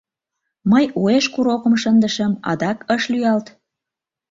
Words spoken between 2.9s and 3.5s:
ыш лӱялт.